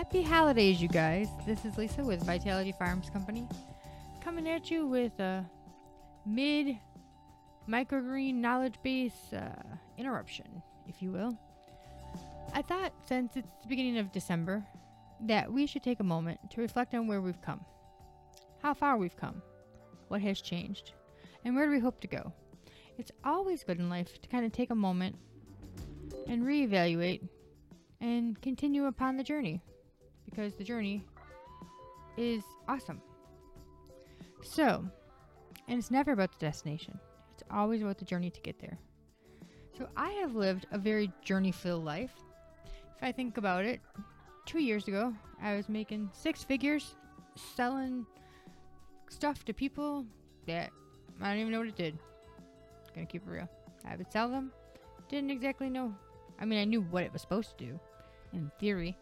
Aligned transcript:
Happy 0.00 0.22
holidays, 0.22 0.80
you 0.80 0.88
guys. 0.88 1.28
This 1.44 1.66
is 1.66 1.76
Lisa 1.76 2.02
with 2.02 2.24
Vitality 2.24 2.72
Farms 2.72 3.10
Company 3.10 3.46
coming 4.24 4.48
at 4.48 4.70
you 4.70 4.86
with 4.86 5.20
a 5.20 5.44
mid 6.24 6.78
microgreen 7.68 8.36
knowledge 8.36 8.76
base 8.82 9.30
uh, 9.34 9.62
interruption, 9.98 10.62
if 10.88 11.02
you 11.02 11.12
will. 11.12 11.38
I 12.54 12.62
thought 12.62 12.94
since 13.06 13.36
it's 13.36 13.46
the 13.60 13.68
beginning 13.68 13.98
of 13.98 14.10
December 14.10 14.64
that 15.26 15.52
we 15.52 15.66
should 15.66 15.82
take 15.82 16.00
a 16.00 16.04
moment 16.04 16.50
to 16.52 16.62
reflect 16.62 16.94
on 16.94 17.06
where 17.06 17.20
we've 17.20 17.42
come, 17.42 17.62
how 18.62 18.72
far 18.72 18.96
we've 18.96 19.18
come, 19.18 19.42
what 20.08 20.22
has 20.22 20.40
changed, 20.40 20.92
and 21.44 21.54
where 21.54 21.66
do 21.66 21.72
we 21.72 21.78
hope 21.78 22.00
to 22.00 22.08
go. 22.08 22.32
It's 22.96 23.12
always 23.22 23.64
good 23.64 23.78
in 23.78 23.90
life 23.90 24.18
to 24.22 24.28
kind 24.30 24.46
of 24.46 24.52
take 24.52 24.70
a 24.70 24.74
moment 24.74 25.16
and 26.26 26.42
reevaluate 26.42 27.28
and 28.00 28.40
continue 28.40 28.86
upon 28.86 29.18
the 29.18 29.22
journey 29.22 29.60
because 30.40 30.54
the 30.54 30.64
journey 30.64 31.04
is 32.16 32.42
awesome. 32.66 33.00
So, 34.42 34.82
and 35.68 35.78
it's 35.78 35.90
never 35.90 36.12
about 36.12 36.32
the 36.32 36.38
destination, 36.38 36.98
it's 37.34 37.42
always 37.50 37.82
about 37.82 37.98
the 37.98 38.06
journey 38.06 38.30
to 38.30 38.40
get 38.40 38.58
there. 38.58 38.78
So, 39.76 39.86
I 39.96 40.10
have 40.12 40.34
lived 40.34 40.66
a 40.72 40.78
very 40.78 41.12
journey 41.22 41.52
filled 41.52 41.84
life. 41.84 42.12
If 42.96 43.02
I 43.02 43.12
think 43.12 43.36
about 43.36 43.66
it, 43.66 43.80
two 44.46 44.60
years 44.60 44.88
ago, 44.88 45.14
I 45.42 45.56
was 45.56 45.68
making 45.68 46.08
six 46.14 46.42
figures 46.42 46.94
selling 47.54 48.06
stuff 49.10 49.44
to 49.44 49.52
people 49.52 50.06
that 50.46 50.70
I 51.20 51.30
don't 51.30 51.40
even 51.40 51.52
know 51.52 51.58
what 51.58 51.68
it 51.68 51.76
did. 51.76 51.98
I'm 52.88 52.94
Gonna 52.94 53.06
keep 53.06 53.26
it 53.26 53.30
real. 53.30 53.48
I 53.84 53.96
would 53.96 54.10
sell 54.10 54.28
them. 54.28 54.52
Didn't 55.10 55.30
exactly 55.30 55.68
know. 55.68 55.94
I 56.40 56.46
mean, 56.46 56.58
I 56.58 56.64
knew 56.64 56.80
what 56.80 57.04
it 57.04 57.12
was 57.12 57.20
supposed 57.20 57.58
to 57.58 57.64
do, 57.64 57.80
in 58.32 58.50
theory, 58.58 58.96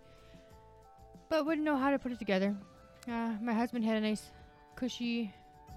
but 1.29 1.47
wouldn't 1.47 1.65
know 1.65 1.77
how 1.77 1.91
to 1.91 1.99
put 1.99 2.13
it 2.13 2.19
together. 2.19 2.57
Uh, 3.07 3.35
my 3.41 3.53
husband 3.53 3.85
had 3.85 3.97
a 3.97 4.01
nice, 4.01 4.31
cushy, 4.77 5.33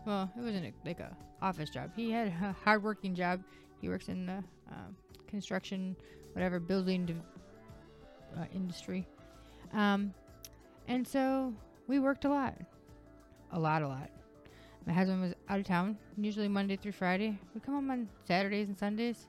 well, 0.05 0.31
it 0.37 0.41
wasn't 0.41 0.65
a, 0.65 0.73
like 0.85 0.99
a 0.99 1.15
office 1.41 1.69
job. 1.69 1.91
He 1.95 2.11
had 2.11 2.27
a 2.27 2.55
hardworking 2.63 3.15
job. 3.15 3.41
He 3.79 3.89
works 3.89 4.09
in 4.09 4.25
the 4.25 4.43
uh, 4.69 4.89
construction, 5.27 5.95
whatever, 6.33 6.59
building 6.59 7.05
de- 7.05 8.39
uh, 8.39 8.45
industry. 8.53 9.07
Um, 9.73 10.13
and 10.87 11.07
so 11.07 11.53
we 11.87 11.99
worked 11.99 12.25
a 12.25 12.29
lot. 12.29 12.55
A 13.53 13.59
lot, 13.59 13.81
a 13.81 13.87
lot. 13.87 14.09
My 14.85 14.93
husband 14.93 15.21
was 15.21 15.33
out 15.47 15.59
of 15.59 15.65
town, 15.65 15.97
usually 16.17 16.47
Monday 16.47 16.75
through 16.75 16.93
Friday. 16.93 17.37
We 17.53 17.61
come 17.61 17.75
home 17.75 17.91
on 17.91 18.09
Saturdays 18.25 18.67
and 18.67 18.77
Sundays, 18.77 19.27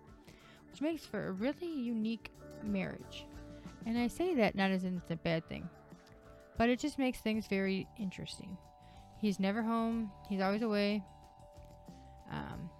which 0.70 0.80
makes 0.80 1.04
for 1.04 1.28
a 1.28 1.32
really 1.32 1.70
unique 1.70 2.30
marriage. 2.64 3.26
And 3.84 3.98
I 3.98 4.06
say 4.06 4.34
that 4.36 4.54
not 4.54 4.70
as 4.70 4.84
in 4.84 4.96
it's 4.96 5.10
a 5.10 5.16
bad 5.16 5.46
thing, 5.48 5.68
but 6.58 6.68
it 6.68 6.78
just 6.78 6.98
makes 6.98 7.18
things 7.18 7.46
very 7.46 7.86
interesting. 7.98 8.56
He's 9.18 9.38
never 9.38 9.62
home, 9.62 10.10
he's 10.28 10.40
always 10.40 10.62
away. 10.62 11.02
Um, 12.30 12.70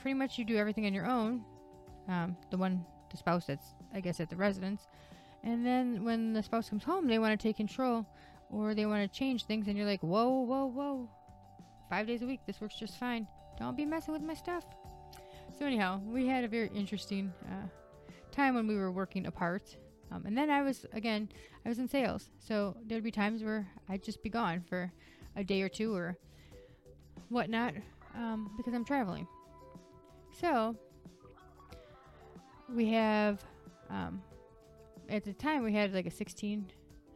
pretty 0.00 0.14
much 0.14 0.38
you 0.38 0.44
do 0.44 0.56
everything 0.56 0.86
on 0.86 0.94
your 0.94 1.06
own. 1.06 1.44
Um, 2.08 2.36
the 2.50 2.56
one, 2.56 2.84
the 3.10 3.16
spouse 3.16 3.46
that's, 3.46 3.74
I 3.92 4.00
guess, 4.00 4.20
at 4.20 4.30
the 4.30 4.36
residence. 4.36 4.86
And 5.44 5.64
then 5.64 6.04
when 6.04 6.32
the 6.32 6.42
spouse 6.42 6.68
comes 6.68 6.84
home, 6.84 7.06
they 7.06 7.18
want 7.18 7.38
to 7.38 7.42
take 7.42 7.56
control 7.56 8.06
or 8.50 8.74
they 8.74 8.86
want 8.86 9.10
to 9.10 9.18
change 9.18 9.44
things, 9.44 9.68
and 9.68 9.76
you're 9.76 9.86
like, 9.86 10.02
whoa, 10.02 10.40
whoa, 10.40 10.66
whoa. 10.66 11.08
Five 11.90 12.06
days 12.06 12.22
a 12.22 12.26
week, 12.26 12.40
this 12.46 12.60
works 12.60 12.76
just 12.76 12.98
fine. 12.98 13.26
Don't 13.58 13.76
be 13.76 13.84
messing 13.84 14.14
with 14.14 14.22
my 14.22 14.34
stuff. 14.34 14.64
So, 15.58 15.66
anyhow, 15.66 16.00
we 16.06 16.26
had 16.26 16.44
a 16.44 16.48
very 16.48 16.70
interesting 16.74 17.32
uh, 17.46 17.66
time 18.30 18.54
when 18.54 18.66
we 18.66 18.76
were 18.76 18.92
working 18.92 19.26
apart. 19.26 19.76
Um, 20.10 20.24
and 20.26 20.36
then 20.36 20.50
I 20.50 20.62
was, 20.62 20.86
again, 20.92 21.28
I 21.64 21.68
was 21.68 21.78
in 21.78 21.88
sales. 21.88 22.30
So 22.38 22.76
there'd 22.86 23.04
be 23.04 23.10
times 23.10 23.42
where 23.42 23.66
I'd 23.88 24.02
just 24.02 24.22
be 24.22 24.30
gone 24.30 24.62
for 24.68 24.90
a 25.36 25.44
day 25.44 25.62
or 25.62 25.68
two 25.68 25.94
or 25.94 26.16
whatnot 27.28 27.74
um, 28.14 28.50
because 28.56 28.74
I'm 28.74 28.84
traveling. 28.84 29.26
So 30.40 30.76
we 32.72 32.88
have, 32.90 33.42
um, 33.90 34.22
at 35.08 35.24
the 35.24 35.32
time, 35.32 35.62
we 35.62 35.72
had 35.72 35.94
like 35.94 36.06
a 36.06 36.10
16, 36.10 36.70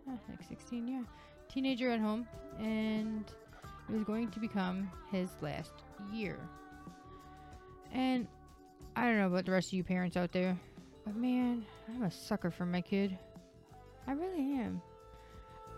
uh, 0.09 0.13
like 0.29 0.43
16, 0.49 0.89
yeah, 0.89 1.03
teenager 1.53 1.91
at 1.91 2.01
home. 2.01 2.27
And 2.59 3.25
it 3.89 3.95
was 3.95 4.05
going 4.05 4.31
to 4.31 4.41
become 4.41 4.91
his 5.11 5.31
last 5.41 5.73
year. 6.13 6.39
And 7.93 8.27
I 8.97 9.05
don't 9.05 9.19
know 9.19 9.27
about 9.27 9.45
the 9.45 9.53
rest 9.53 9.69
of 9.69 9.75
you 9.75 9.85
parents 9.85 10.17
out 10.17 10.33
there, 10.33 10.59
but 11.05 11.17
man, 11.17 11.65
I'm 11.89 12.03
a 12.03 12.11
sucker 12.11 12.51
for 12.51 12.67
my 12.67 12.81
kid. 12.81 13.19
I 14.07 14.13
really 14.13 14.55
am. 14.55 14.81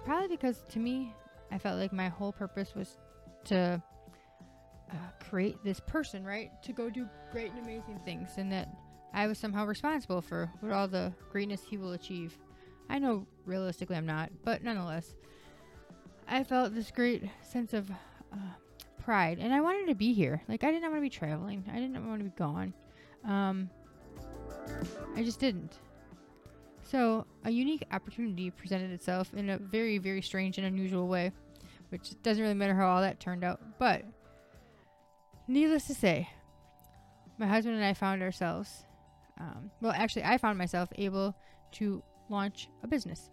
Probably 0.04 0.28
because 0.28 0.62
to 0.70 0.78
me, 0.78 1.14
I 1.50 1.58
felt 1.58 1.78
like 1.78 1.92
my 1.92 2.08
whole 2.08 2.32
purpose 2.32 2.74
was 2.74 2.98
to 3.46 3.82
uh, 4.90 4.96
create 5.28 5.56
this 5.64 5.80
person, 5.80 6.24
right? 6.24 6.50
To 6.64 6.72
go 6.72 6.90
do 6.90 7.08
great 7.32 7.52
and 7.52 7.64
amazing 7.64 8.00
things, 8.04 8.30
and 8.36 8.50
that 8.52 8.68
I 9.12 9.26
was 9.26 9.38
somehow 9.38 9.66
responsible 9.66 10.20
for 10.20 10.50
what 10.60 10.72
all 10.72 10.88
the 10.88 11.12
greatness 11.30 11.62
he 11.68 11.76
will 11.76 11.92
achieve. 11.92 12.36
I 12.88 12.98
know 12.98 13.26
realistically 13.46 13.96
I'm 13.96 14.06
not, 14.06 14.30
but 14.44 14.62
nonetheless, 14.62 15.14
I 16.28 16.44
felt 16.44 16.74
this 16.74 16.90
great 16.90 17.24
sense 17.42 17.72
of 17.72 17.90
uh, 17.90 18.36
pride, 19.02 19.38
and 19.38 19.54
I 19.54 19.60
wanted 19.60 19.88
to 19.88 19.94
be 19.94 20.12
here. 20.12 20.42
Like 20.48 20.64
I 20.64 20.70
didn't 20.70 20.90
want 20.90 20.96
to 20.96 21.00
be 21.02 21.10
traveling. 21.10 21.64
I 21.72 21.78
didn't 21.78 22.06
want 22.06 22.20
to 22.20 22.24
be 22.24 22.36
gone. 22.36 22.74
Um, 23.24 23.70
I 25.16 25.22
just 25.22 25.40
didn't. 25.40 25.78
So 26.82 27.26
a 27.44 27.50
unique 27.50 27.84
opportunity 27.92 28.50
presented 28.50 28.90
itself 28.90 29.32
in 29.34 29.50
a 29.50 29.58
very, 29.58 29.98
very 29.98 30.22
strange 30.22 30.58
and 30.58 30.66
unusual 30.66 31.08
way, 31.08 31.32
which 31.88 32.20
doesn't 32.22 32.42
really 32.42 32.54
matter 32.54 32.74
how 32.74 32.88
all 32.88 33.00
that 33.00 33.20
turned 33.20 33.44
out. 33.44 33.60
But 33.78 34.04
needless 35.48 35.86
to 35.86 35.94
say, 35.94 36.28
my 37.38 37.46
husband 37.46 37.76
and 37.76 37.84
I 37.84 37.94
found 37.94 38.22
ourselves. 38.22 38.84
Um, 39.40 39.70
well, 39.80 39.92
actually, 39.96 40.24
I 40.24 40.38
found 40.38 40.58
myself 40.58 40.88
able 40.96 41.34
to 41.72 42.02
launch 42.28 42.68
a 42.82 42.86
business, 42.86 43.30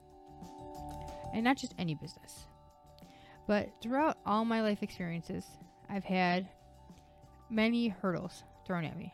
and 1.33 1.43
not 1.43 1.57
just 1.57 1.75
any 1.77 1.93
business 1.93 2.45
but 3.51 3.69
throughout 3.81 4.17
all 4.25 4.45
my 4.45 4.61
life 4.61 4.81
experiences, 4.81 5.45
I've 5.89 6.05
had 6.05 6.47
many 7.49 7.89
hurdles 7.89 8.43
thrown 8.65 8.85
at 8.85 8.97
me. 8.97 9.13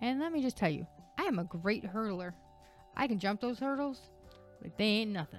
And 0.00 0.18
let 0.18 0.32
me 0.32 0.42
just 0.42 0.56
tell 0.56 0.70
you, 0.70 0.88
I 1.30 1.32
am 1.32 1.38
a 1.38 1.44
great 1.44 1.84
hurdler. 1.84 2.32
I 2.96 3.06
can 3.06 3.20
jump 3.20 3.40
those 3.40 3.60
hurdles 3.60 4.00
like 4.60 4.76
they 4.76 4.84
ain't 4.84 5.12
nothing. 5.12 5.38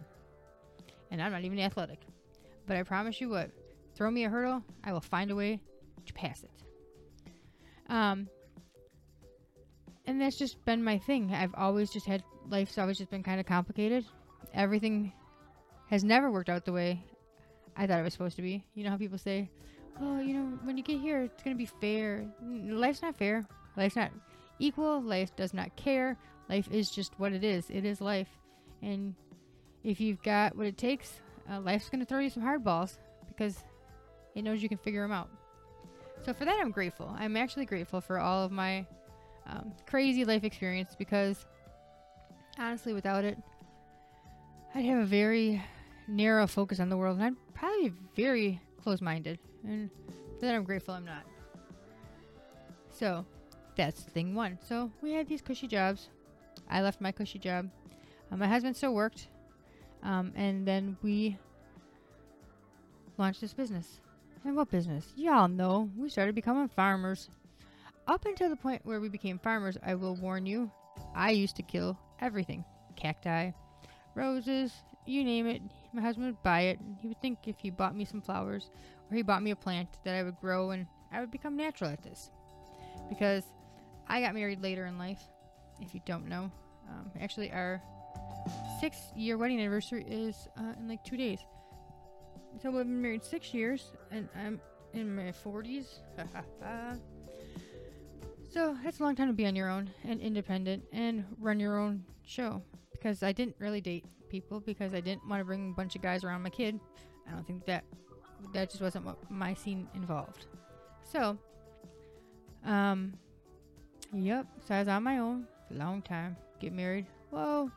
And 1.11 1.21
I'm 1.21 1.33
not 1.33 1.43
even 1.43 1.59
athletic. 1.59 1.99
But 2.65 2.77
I 2.77 2.83
promise 2.83 3.19
you 3.19 3.27
what, 3.27 3.51
throw 3.93 4.09
me 4.09 4.23
a 4.23 4.29
hurdle, 4.29 4.63
I 4.85 4.93
will 4.93 5.01
find 5.01 5.31
a 5.31 5.35
way 5.35 5.59
to 6.05 6.13
pass 6.13 6.43
it. 6.43 7.31
Um, 7.89 8.29
and 10.05 10.21
that's 10.21 10.37
just 10.37 10.63
been 10.63 10.81
my 10.81 10.97
thing. 10.97 11.33
I've 11.33 11.53
always 11.55 11.91
just 11.91 12.05
had 12.05 12.23
life's 12.47 12.77
always 12.77 12.97
just 12.97 13.11
been 13.11 13.21
kind 13.21 13.41
of 13.41 13.45
complicated. 13.45 14.05
Everything 14.53 15.11
has 15.89 16.05
never 16.05 16.31
worked 16.31 16.49
out 16.49 16.63
the 16.63 16.71
way 16.71 17.03
I 17.75 17.85
thought 17.85 17.99
it 17.99 18.03
was 18.03 18.13
supposed 18.13 18.37
to 18.37 18.41
be. 18.41 18.63
You 18.75 18.85
know 18.85 18.91
how 18.91 18.97
people 18.97 19.17
say, 19.17 19.51
"Oh, 19.99 20.21
you 20.21 20.35
know, 20.35 20.57
when 20.63 20.77
you 20.77 20.83
get 20.83 21.01
here, 21.01 21.23
it's 21.23 21.43
gonna 21.43 21.57
be 21.57 21.65
fair." 21.65 22.25
Life's 22.41 23.01
not 23.01 23.17
fair. 23.17 23.45
Life's 23.75 23.97
not 23.97 24.11
equal. 24.61 25.01
Life 25.01 25.35
does 25.35 25.53
not 25.53 25.75
care. 25.75 26.17
Life 26.49 26.67
is 26.71 26.89
just 26.89 27.13
what 27.17 27.33
it 27.33 27.43
is. 27.43 27.69
It 27.69 27.85
is 27.85 28.01
life, 28.01 28.29
and 28.81 29.15
if 29.83 29.99
you've 29.99 30.21
got 30.21 30.55
what 30.55 30.67
it 30.67 30.77
takes, 30.77 31.21
uh, 31.49 31.59
life's 31.59 31.89
gonna 31.89 32.05
throw 32.05 32.19
you 32.19 32.29
some 32.29 32.43
hard 32.43 32.63
balls 32.63 32.99
because 33.27 33.63
it 34.35 34.43
knows 34.43 34.61
you 34.61 34.69
can 34.69 34.77
figure 34.77 35.01
them 35.01 35.11
out. 35.11 35.29
So 36.23 36.33
for 36.33 36.45
that, 36.45 36.57
I'm 36.61 36.71
grateful. 36.71 37.13
I'm 37.17 37.35
actually 37.35 37.65
grateful 37.65 38.01
for 38.01 38.19
all 38.19 38.43
of 38.43 38.51
my 38.51 38.85
um, 39.47 39.73
crazy 39.87 40.23
life 40.23 40.43
experience 40.43 40.95
because 40.97 41.45
honestly, 42.59 42.93
without 42.93 43.23
it, 43.23 43.37
I'd 44.75 44.85
have 44.85 44.99
a 44.99 45.05
very 45.05 45.61
narrow 46.07 46.47
focus 46.47 46.79
on 46.79 46.89
the 46.89 46.97
world, 46.97 47.17
and 47.17 47.25
I'd 47.25 47.53
probably 47.53 47.89
be 47.89 47.95
very 48.15 48.61
close 48.81 49.01
minded. 49.01 49.39
And 49.63 49.89
for 50.39 50.45
that, 50.45 50.55
I'm 50.55 50.63
grateful 50.63 50.93
I'm 50.93 51.05
not. 51.05 51.23
So, 52.89 53.25
that's 53.75 54.01
thing 54.01 54.35
one. 54.35 54.57
So, 54.67 54.91
we 55.01 55.11
had 55.13 55.27
these 55.27 55.41
cushy 55.41 55.67
jobs. 55.67 56.09
I 56.69 56.81
left 56.81 57.01
my 57.01 57.11
cushy 57.11 57.39
job. 57.39 57.69
Uh, 58.31 58.37
my 58.37 58.47
husband 58.47 58.75
still 58.75 58.93
worked. 58.93 59.27
Um, 60.03 60.31
and 60.35 60.67
then 60.67 60.97
we 61.01 61.37
launched 63.17 63.41
this 63.41 63.53
business. 63.53 63.99
And 64.43 64.55
what 64.55 64.71
business? 64.71 65.13
Y'all 65.15 65.47
know. 65.47 65.89
We 65.97 66.09
started 66.09 66.33
becoming 66.33 66.67
farmers. 66.67 67.29
Up 68.07 68.25
until 68.25 68.49
the 68.49 68.55
point 68.55 68.81
where 68.83 68.99
we 68.99 69.09
became 69.09 69.37
farmers, 69.37 69.77
I 69.85 69.95
will 69.95 70.15
warn 70.15 70.45
you, 70.45 70.71
I 71.15 71.31
used 71.31 71.55
to 71.57 71.63
kill 71.63 71.97
everything 72.19 72.65
cacti, 72.95 73.51
roses, 74.15 74.71
you 75.05 75.23
name 75.23 75.47
it, 75.47 75.61
my 75.93 76.01
husband 76.01 76.27
would 76.27 76.43
buy 76.43 76.61
it. 76.61 76.79
He 77.01 77.07
would 77.07 77.21
think 77.21 77.39
if 77.47 77.57
he 77.59 77.69
bought 77.69 77.95
me 77.95 78.05
some 78.05 78.21
flowers 78.21 78.69
or 79.09 79.15
he 79.15 79.23
bought 79.23 79.43
me 79.43 79.51
a 79.51 79.55
plant 79.55 79.89
that 80.03 80.15
I 80.15 80.23
would 80.23 80.39
grow 80.39 80.71
and 80.71 80.85
I 81.11 81.19
would 81.19 81.31
become 81.31 81.55
natural 81.55 81.89
at 81.89 82.03
this. 82.03 82.29
Because 83.09 83.43
I 84.07 84.21
got 84.21 84.33
married 84.33 84.61
later 84.61 84.85
in 84.85 84.97
life, 84.97 85.21
if 85.79 85.93
you 85.93 86.01
don't 86.05 86.27
know. 86.27 86.51
Um, 86.89 87.11
actually, 87.19 87.51
our 87.51 87.81
six 88.79 88.97
year 89.15 89.37
wedding 89.37 89.59
anniversary 89.59 90.05
is 90.07 90.47
uh, 90.57 90.73
in 90.79 90.87
like 90.87 91.03
two 91.03 91.17
days. 91.17 91.39
So 92.61 92.69
we've 92.69 92.79
been 92.79 93.01
married 93.01 93.23
six 93.23 93.53
years, 93.53 93.91
and 94.11 94.27
I'm 94.35 94.59
in 94.93 95.15
my 95.15 95.31
40s. 95.31 95.85
so 98.53 98.77
that's 98.83 98.99
a 98.99 99.03
long 99.03 99.15
time 99.15 99.27
to 99.27 99.33
be 99.33 99.45
on 99.45 99.55
your 99.55 99.69
own 99.69 99.89
and 100.03 100.19
independent 100.19 100.83
and 100.91 101.23
run 101.39 101.59
your 101.59 101.79
own 101.79 102.03
show. 102.25 102.61
Because 102.91 103.23
I 103.23 103.31
didn't 103.31 103.55
really 103.57 103.81
date 103.81 104.05
people 104.29 104.59
because 104.59 104.93
I 104.93 104.99
didn't 104.99 105.27
want 105.27 105.39
to 105.39 105.45
bring 105.45 105.71
a 105.71 105.73
bunch 105.73 105.95
of 105.95 106.01
guys 106.01 106.23
around 106.23 106.43
my 106.43 106.49
kid. 106.49 106.79
I 107.27 107.31
don't 107.31 107.45
think 107.47 107.65
that 107.65 107.83
that 108.53 108.69
just 108.69 108.81
wasn't 108.81 109.05
what 109.05 109.29
my 109.29 109.53
scene 109.53 109.87
involved. 109.95 110.45
So, 111.03 111.37
um, 112.65 113.13
yep. 114.13 114.45
So 114.67 114.75
I 114.75 114.79
was 114.79 114.87
on 114.87 115.03
my 115.03 115.17
own 115.17 115.47
for 115.67 115.75
a 115.75 115.77
long 115.77 116.01
time. 116.01 116.35
Get 116.59 116.73
married. 116.73 117.05
Whoa. 117.29 117.71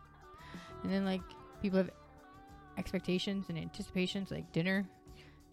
And 0.82 0.92
then 0.92 1.04
like 1.04 1.22
people 1.62 1.78
have 1.78 1.90
expectations 2.76 3.46
and 3.48 3.58
anticipations, 3.58 4.30
like 4.30 4.50
dinner, 4.52 4.84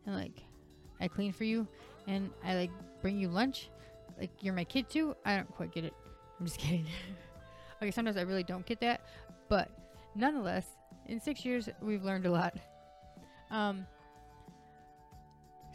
and 0.06 0.16
like 0.16 0.44
I 1.00 1.08
clean 1.08 1.32
for 1.34 1.44
you, 1.44 1.68
and 2.08 2.30
I 2.44 2.56
like 2.56 2.72
bring 3.02 3.18
you 3.18 3.28
lunch, 3.28 3.70
like 4.20 4.32
you're 4.42 4.54
my 4.54 4.64
kid 4.64 4.90
too. 4.90 5.16
I 5.26 5.38
don't 5.38 5.52
quite 5.56 5.72
get 5.72 5.86
it. 5.86 5.94
I'm 6.40 6.46
just 6.46 6.58
kidding. 6.60 6.86
okay, 7.82 7.92
sometimes 7.92 8.18
I 8.18 8.22
really 8.22 8.44
don't 8.44 8.66
get 8.66 8.80
that, 8.82 9.02
but 9.50 9.70
nonetheless, 10.16 10.66
in 11.08 11.20
six 11.20 11.46
years 11.46 11.70
we've 11.82 12.04
learned 12.04 12.26
a 12.26 12.32
lot. 12.32 12.56
Um, 13.50 13.86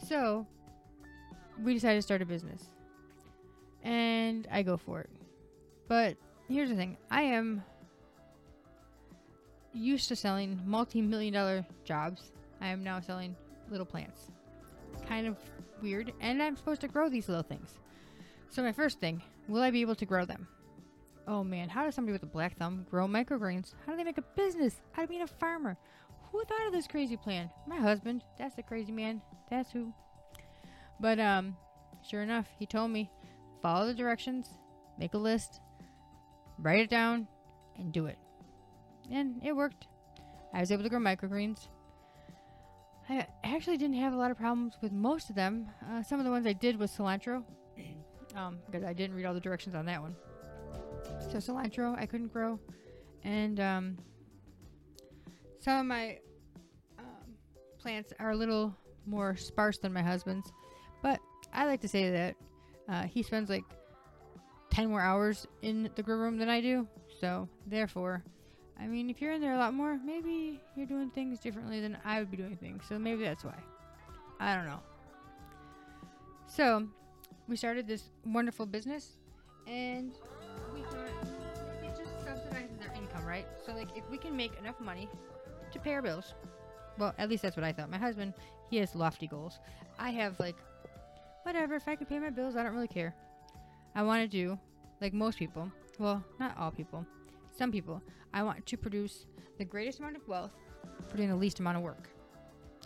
so 0.07 0.45
we 1.63 1.73
decided 1.73 1.97
to 1.97 2.01
start 2.01 2.21
a 2.21 2.25
business, 2.25 2.69
and 3.87 4.47
I 4.51 4.63
go 4.63 4.75
for 4.75 4.99
it. 4.99 5.09
But 5.87 6.17
here's 6.49 6.69
the 6.69 6.75
thing: 6.75 6.97
I 7.09 7.21
am 7.23 7.63
used 9.73 10.09
to 10.09 10.15
selling 10.15 10.59
multi-million 10.65 11.33
dollar 11.33 11.65
jobs. 11.85 12.31
I 12.61 12.67
am 12.67 12.83
now 12.83 12.99
selling 12.99 13.35
little 13.71 13.85
plants. 13.85 14.29
Kind 15.07 15.25
of 15.25 15.37
weird, 15.81 16.13
and 16.19 16.43
I'm 16.43 16.57
supposed 16.57 16.81
to 16.81 16.87
grow 16.87 17.09
these 17.09 17.29
little 17.29 17.43
things. 17.43 17.79
So 18.49 18.61
my 18.61 18.73
first 18.73 18.99
thing, 18.99 19.21
will 19.47 19.61
I 19.61 19.71
be 19.71 19.81
able 19.81 19.95
to 19.95 20.05
grow 20.05 20.25
them? 20.25 20.47
Oh 21.27 21.43
man, 21.43 21.69
how 21.69 21.83
does 21.83 21.95
somebody 21.95 22.13
with 22.13 22.23
a 22.23 22.27
black 22.27 22.57
thumb 22.57 22.85
grow 22.89 23.07
microgreens? 23.07 23.73
How 23.85 23.93
do 23.93 23.97
they 23.97 24.03
make 24.03 24.17
a 24.17 24.23
business 24.35 24.75
out 24.97 25.03
of 25.03 25.09
being 25.09 25.21
a 25.21 25.27
farmer? 25.27 25.77
Who 26.31 26.43
thought 26.43 26.67
of 26.67 26.73
this 26.73 26.87
crazy 26.87 27.15
plan? 27.15 27.49
My 27.67 27.77
husband. 27.77 28.23
That's 28.37 28.55
the 28.55 28.63
crazy 28.63 28.91
man. 28.91 29.21
That's 29.49 29.71
who. 29.71 29.93
But 30.99 31.19
um, 31.19 31.55
sure 32.09 32.21
enough, 32.21 32.47
he 32.59 32.65
told 32.65 32.91
me, 32.91 33.09
follow 33.61 33.87
the 33.87 33.93
directions, 33.93 34.49
make 34.97 35.13
a 35.13 35.17
list, 35.17 35.61
write 36.59 36.79
it 36.79 36.89
down, 36.89 37.27
and 37.77 37.91
do 37.91 38.05
it 38.07 38.17
and 39.11 39.41
it 39.43 39.55
worked. 39.55 39.87
I 40.53 40.59
was 40.59 40.71
able 40.71 40.83
to 40.83 40.89
grow 40.89 40.99
microgreens. 40.99 41.67
I 43.09 43.25
actually 43.43 43.77
didn't 43.77 43.95
have 43.97 44.13
a 44.13 44.17
lot 44.17 44.31
of 44.31 44.37
problems 44.37 44.73
with 44.81 44.91
most 44.91 45.29
of 45.29 45.35
them. 45.35 45.67
Uh, 45.89 46.03
some 46.03 46.19
of 46.19 46.25
the 46.25 46.31
ones 46.31 46.45
I 46.45 46.53
did 46.53 46.77
was 46.77 46.91
cilantro, 46.91 47.43
um, 48.35 48.59
because 48.65 48.83
I 48.83 48.93
didn't 48.93 49.15
read 49.15 49.25
all 49.25 49.33
the 49.33 49.39
directions 49.39 49.75
on 49.75 49.85
that 49.85 50.01
one. 50.01 50.15
So 51.31 51.37
cilantro 51.37 51.97
I 51.97 52.05
couldn't 52.05 52.33
grow, 52.33 52.59
and 53.23 53.59
um, 53.59 53.97
some 55.59 55.79
of 55.79 55.85
my 55.85 56.19
um, 56.99 57.05
plants 57.79 58.11
are 58.19 58.31
a 58.31 58.35
little 58.35 58.75
more 59.05 59.37
sparse 59.37 59.77
than 59.77 59.93
my 59.93 60.01
husband's. 60.01 60.51
But 61.01 61.19
I 61.53 61.65
like 61.65 61.79
to 61.81 61.87
say 61.87 62.09
that 62.11 62.35
uh, 62.89 63.03
he 63.03 63.23
spends 63.23 63.49
like 63.49 63.63
ten 64.69 64.89
more 64.89 65.01
hours 65.01 65.47
in 65.61 65.89
the 65.95 66.03
grow 66.03 66.17
room 66.17 66.37
than 66.37 66.49
I 66.49 66.61
do, 66.61 66.87
so 67.19 67.47
therefore 67.65 68.23
I 68.79 68.87
mean, 68.87 69.09
if 69.09 69.21
you're 69.21 69.31
in 69.31 69.41
there 69.41 69.55
a 69.55 69.57
lot 69.57 69.73
more, 69.73 69.99
maybe 70.05 70.59
you're 70.75 70.85
doing 70.85 71.09
things 71.09 71.39
differently 71.39 71.81
than 71.81 71.97
I 72.05 72.19
would 72.19 72.29
be 72.29 72.37
doing 72.37 72.55
things. 72.57 72.83
So 72.87 72.99
maybe 72.99 73.23
that's 73.23 73.43
why. 73.43 73.57
I 74.39 74.55
don't 74.55 74.67
know. 74.67 74.79
So, 76.45 76.87
we 77.47 77.55
started 77.55 77.87
this 77.87 78.03
wonderful 78.25 78.65
business, 78.65 79.17
and 79.65 80.13
we 80.73 80.81
thought 80.83 81.07
it 81.83 81.89
just 81.97 82.13
subsidizes 82.25 82.87
our 82.87 82.93
income, 82.93 83.25
right? 83.25 83.47
So, 83.65 83.73
like, 83.73 83.89
if 83.97 84.09
we 84.09 84.17
can 84.17 84.35
make 84.37 84.57
enough 84.59 84.79
money 84.79 85.09
to 85.71 85.79
pay 85.79 85.93
our 85.93 86.01
bills, 86.01 86.35
well, 86.97 87.13
at 87.17 87.29
least 87.29 87.43
that's 87.43 87.57
what 87.57 87.65
I 87.65 87.73
thought. 87.73 87.89
My 87.89 87.97
husband, 87.97 88.33
he 88.69 88.77
has 88.77 88.95
lofty 88.95 89.27
goals. 89.27 89.59
I 89.99 90.11
have, 90.11 90.39
like, 90.39 90.55
whatever, 91.47 91.75
if 91.75 91.87
I 91.87 91.95
can 91.95 92.05
pay 92.07 92.19
my 92.19 92.29
bills, 92.29 92.57
I 92.57 92.63
don't 92.63 92.75
really 92.75 92.89
care. 92.89 93.15
I 93.95 94.03
want 94.03 94.21
to 94.21 94.27
do, 94.27 94.59
like 94.99 95.13
most 95.13 95.39
people, 95.39 95.71
well, 95.97 96.21
not 96.41 96.57
all 96.57 96.71
people, 96.71 97.05
some 97.57 97.71
people, 97.71 98.01
I 98.33 98.43
want 98.43 98.65
to 98.65 98.75
produce 98.75 99.25
the 99.57 99.63
greatest 99.63 99.99
amount 99.99 100.17
of 100.17 100.27
wealth 100.27 100.51
for 101.07 101.15
doing 101.15 101.29
the 101.29 101.35
least 101.37 101.61
amount 101.61 101.77
of 101.77 101.83
work. 101.83 102.09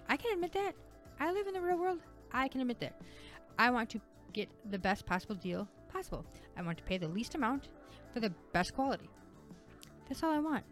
I 0.07 0.15
can 0.15 0.31
admit 0.31 0.53
that. 0.53 0.75
I 1.19 1.31
live 1.31 1.47
in 1.47 1.55
the 1.55 1.59
real 1.59 1.77
world. 1.77 2.01
I 2.31 2.47
can 2.47 2.61
admit 2.61 2.79
that. 2.81 3.01
I 3.57 3.71
want 3.71 3.89
to 3.89 4.01
get 4.31 4.47
the 4.69 4.77
best 4.77 5.07
possible 5.07 5.35
deal 5.35 5.67
possible. 5.91 6.23
I 6.55 6.61
want 6.61 6.77
to 6.77 6.83
pay 6.83 6.99
the 6.99 7.07
least 7.07 7.33
amount 7.33 7.69
for 8.13 8.19
the 8.19 8.31
best 8.53 8.75
quality. 8.75 9.09
That's 10.07 10.21
all 10.21 10.31
I 10.31 10.39
want. 10.39 10.63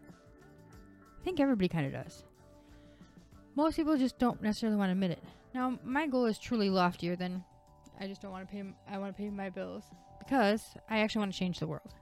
I 1.20 1.24
think 1.24 1.40
everybody 1.40 1.66
kind 1.66 1.86
of 1.86 2.04
does. 2.04 2.22
Most 3.56 3.74
people 3.74 3.96
just 3.98 4.16
don't 4.20 4.40
necessarily 4.40 4.78
want 4.78 4.90
to 4.90 4.92
admit 4.92 5.10
it. 5.10 5.24
Now, 5.54 5.76
my 5.84 6.06
goal 6.06 6.26
is 6.26 6.38
truly 6.38 6.70
loftier 6.70 7.16
than 7.16 7.44
I 8.00 8.06
just 8.06 8.22
don't 8.22 8.30
want 8.30 8.48
to 8.48 8.52
pay. 8.52 8.64
I 8.88 8.98
want 8.98 9.14
to 9.14 9.22
pay 9.22 9.28
my 9.28 9.50
bills 9.50 9.84
because 10.18 10.62
I 10.88 11.00
actually 11.00 11.20
want 11.20 11.32
to 11.32 11.38
change 11.38 11.58
the 11.58 11.66
world. 11.66 11.94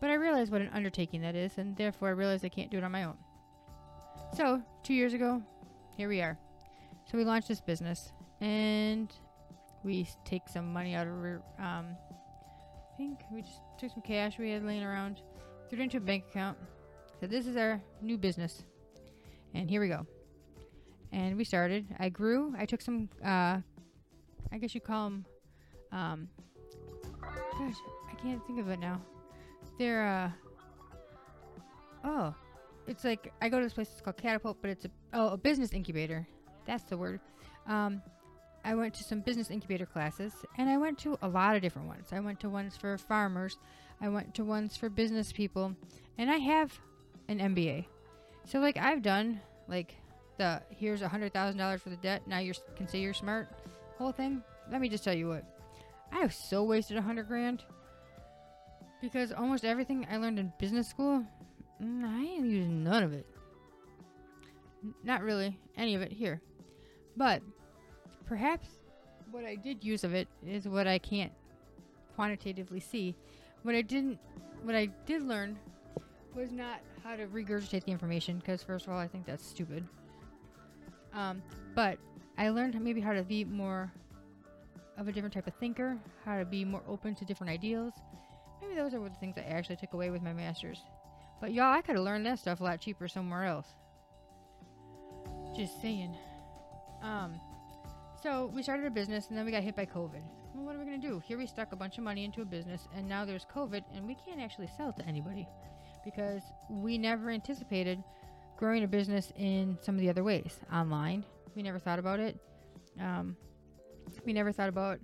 But 0.00 0.10
I 0.10 0.14
realize 0.14 0.50
what 0.50 0.60
an 0.60 0.70
undertaking 0.72 1.22
that 1.22 1.34
is, 1.34 1.58
and 1.58 1.76
therefore 1.76 2.08
I 2.08 2.12
realize 2.12 2.44
I 2.44 2.48
can't 2.48 2.70
do 2.70 2.78
it 2.78 2.84
on 2.84 2.92
my 2.92 3.04
own. 3.04 3.16
So, 4.36 4.62
two 4.82 4.94
years 4.94 5.14
ago, 5.14 5.42
here 5.96 6.08
we 6.08 6.20
are. 6.20 6.38
So 7.10 7.18
we 7.18 7.24
launched 7.24 7.48
this 7.48 7.60
business, 7.60 8.12
and 8.40 9.12
we 9.84 10.08
take 10.24 10.48
some 10.48 10.72
money 10.72 10.94
out 10.94 11.06
of, 11.06 11.14
um, 11.14 11.42
I 11.58 12.96
think 12.96 13.20
we 13.32 13.42
just 13.42 13.60
took 13.78 13.90
some 13.92 14.02
cash 14.02 14.38
we 14.38 14.50
had 14.50 14.64
laying 14.64 14.82
around, 14.82 15.20
threw 15.68 15.78
it 15.78 15.82
into 15.82 15.98
a 15.98 16.00
bank 16.00 16.24
account. 16.30 16.58
So 17.20 17.26
this 17.26 17.46
is 17.46 17.56
our 17.56 17.80
new 18.00 18.18
business, 18.18 18.64
and 19.54 19.68
here 19.70 19.80
we 19.80 19.88
go. 19.88 20.06
And 21.12 21.36
we 21.36 21.44
started. 21.44 21.86
I 21.98 22.08
grew. 22.08 22.54
I 22.58 22.64
took 22.64 22.80
some, 22.80 23.08
uh, 23.24 23.58
I 24.52 24.58
guess 24.58 24.74
you 24.74 24.80
call 24.80 25.04
them, 25.10 25.26
um, 25.92 26.28
gosh, 27.58 27.74
I 28.10 28.14
can't 28.22 28.44
think 28.46 28.60
of 28.60 28.68
it 28.68 28.78
now. 28.78 29.00
They're 29.78 30.06
uh 30.06 30.30
oh 32.04 32.34
it's 32.86 33.04
like 33.04 33.32
i 33.40 33.48
go 33.48 33.58
to 33.58 33.64
this 33.64 33.72
place 33.72 33.88
it's 33.92 34.00
called 34.00 34.16
catapult 34.16 34.58
but 34.60 34.70
it's 34.70 34.84
a 34.84 34.90
oh 35.14 35.28
a 35.28 35.36
business 35.36 35.72
incubator. 35.72 36.26
That's 36.66 36.84
the 36.84 36.96
word. 36.96 37.20
Um 37.66 38.02
i 38.64 38.74
went 38.74 38.94
to 38.94 39.02
some 39.02 39.20
business 39.20 39.50
incubator 39.50 39.86
classes 39.86 40.32
and 40.58 40.68
i 40.68 40.76
went 40.76 40.98
to 40.98 41.18
a 41.22 41.28
lot 41.28 41.56
of 41.56 41.62
different 41.62 41.88
ones. 41.88 42.08
I 42.12 42.20
went 42.20 42.38
to 42.40 42.48
ones 42.48 42.76
for 42.76 42.96
farmers 42.98 43.58
i 44.02 44.08
went 44.08 44.34
to 44.34 44.44
ones 44.44 44.76
for 44.76 44.90
business 44.90 45.32
people 45.32 45.74
and 46.18 46.30
i 46.30 46.36
have 46.36 46.78
an 47.28 47.38
mba 47.38 47.86
so 48.44 48.58
like 48.58 48.76
i've 48.76 49.02
done 49.02 49.40
like 49.68 49.94
the 50.38 50.60
here's 50.70 51.02
a 51.02 51.08
hundred 51.08 51.32
thousand 51.32 51.58
dollars 51.58 51.80
for 51.80 51.90
the 51.90 51.96
debt 51.96 52.22
now 52.26 52.38
you 52.38 52.52
can 52.76 52.88
say 52.88 53.00
you're 53.00 53.14
smart 53.14 53.48
whole 54.02 54.12
thing 54.12 54.42
let 54.70 54.80
me 54.80 54.88
just 54.88 55.04
tell 55.04 55.14
you 55.14 55.28
what 55.28 55.44
i 56.12 56.18
have 56.18 56.34
so 56.34 56.62
wasted 56.62 56.96
a 56.96 57.02
hundred 57.02 57.26
grand 57.26 57.64
because 59.02 59.32
almost 59.32 59.64
everything 59.64 60.06
I 60.08 60.16
learned 60.16 60.38
in 60.38 60.52
business 60.58 60.88
school, 60.88 61.26
mm, 61.82 62.04
I 62.04 62.22
ain't 62.22 62.46
used 62.46 62.70
none 62.70 63.02
of 63.02 63.12
it. 63.12 63.26
Not 65.04 65.22
really 65.22 65.58
any 65.76 65.94
of 65.94 66.02
it 66.02 66.12
here. 66.12 66.40
But 67.16 67.42
perhaps 68.24 68.68
what 69.30 69.44
I 69.44 69.56
did 69.56 69.84
use 69.84 70.04
of 70.04 70.14
it 70.14 70.28
is 70.46 70.66
what 70.66 70.86
I 70.86 70.98
can't 70.98 71.32
quantitatively 72.14 72.80
see. 72.80 73.14
What 73.64 73.74
I 73.74 73.82
didn't, 73.82 74.18
what 74.62 74.76
I 74.76 74.86
did 75.04 75.22
learn 75.22 75.58
was 76.34 76.52
not 76.52 76.80
how 77.02 77.16
to 77.16 77.26
regurgitate 77.26 77.84
the 77.84 77.90
information, 77.90 78.38
because 78.38 78.62
first 78.62 78.86
of 78.86 78.92
all, 78.92 78.98
I 78.98 79.08
think 79.08 79.26
that's 79.26 79.44
stupid. 79.44 79.86
Um, 81.12 81.42
but 81.74 81.98
I 82.38 82.48
learned 82.48 82.80
maybe 82.80 83.00
how 83.00 83.12
to 83.12 83.22
be 83.22 83.44
more 83.44 83.92
of 84.98 85.08
a 85.08 85.12
different 85.12 85.34
type 85.34 85.46
of 85.46 85.54
thinker, 85.54 85.98
how 86.24 86.38
to 86.38 86.44
be 86.44 86.64
more 86.64 86.82
open 86.86 87.14
to 87.16 87.24
different 87.24 87.50
ideals, 87.50 87.94
Maybe 88.62 88.76
those 88.76 88.94
are 88.94 89.00
the 89.00 89.10
things 89.16 89.34
I 89.36 89.42
actually 89.42 89.76
took 89.76 89.92
away 89.92 90.10
with 90.10 90.22
my 90.22 90.32
masters. 90.32 90.80
But 91.40 91.52
y'all, 91.52 91.72
I 91.72 91.82
could 91.82 91.96
have 91.96 92.04
learned 92.04 92.24
that 92.26 92.38
stuff 92.38 92.60
a 92.60 92.64
lot 92.64 92.80
cheaper 92.80 93.08
somewhere 93.08 93.44
else. 93.44 93.66
Just 95.56 95.82
saying. 95.82 96.16
Um, 97.02 97.40
so 98.22 98.50
we 98.54 98.62
started 98.62 98.86
a 98.86 98.90
business 98.90 99.26
and 99.28 99.36
then 99.36 99.44
we 99.44 99.50
got 99.50 99.64
hit 99.64 99.74
by 99.74 99.84
COVID. 99.84 100.22
Well, 100.54 100.64
what 100.64 100.76
are 100.76 100.78
we 100.78 100.84
gonna 100.84 100.98
do? 100.98 101.20
Here 101.26 101.36
we 101.36 101.46
stuck 101.46 101.72
a 101.72 101.76
bunch 101.76 101.98
of 101.98 102.04
money 102.04 102.24
into 102.24 102.42
a 102.42 102.44
business 102.44 102.86
and 102.94 103.08
now 103.08 103.24
there's 103.24 103.44
COVID 103.52 103.82
and 103.94 104.06
we 104.06 104.16
can't 104.24 104.40
actually 104.40 104.70
sell 104.76 104.92
to 104.92 105.04
anybody 105.06 105.48
because 106.04 106.42
we 106.70 106.96
never 106.96 107.30
anticipated 107.30 108.02
growing 108.56 108.84
a 108.84 108.88
business 108.88 109.32
in 109.36 109.76
some 109.82 109.96
of 109.96 110.00
the 110.00 110.08
other 110.08 110.22
ways. 110.22 110.60
Online, 110.72 111.24
we 111.54 111.62
never 111.62 111.78
thought 111.78 111.98
about 111.98 112.20
it. 112.20 112.38
Um, 113.00 113.36
we 114.24 114.32
never 114.32 114.52
thought 114.52 114.68
about 114.68 114.98